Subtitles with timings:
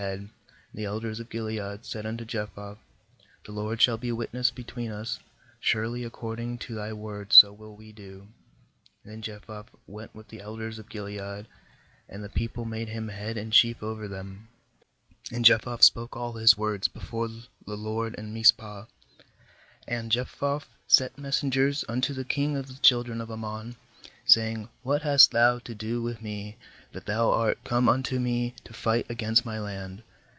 [0.01, 0.29] 10And
[0.73, 2.75] the elders of Gilead said unto Jephthah:
[3.45, 5.19] 'The LOUD shall be wit ness between us;
[5.59, 8.27] surely according to thy word so will we do/
[9.05, 11.45] uThen Jephthah went with the elders of Gilead,
[12.09, 14.47] and the people made him head and chief over them;
[15.31, 18.85] and Jephthah spoke all his words before the LOED in Mizpah.
[19.87, 23.75] ^And Jephthah sent messengers un to the long of the children of Ammon,
[24.25, 26.55] saying: 'What hast thou to do with me,
[26.93, 30.03] that thou art come unto me to fight against my land?'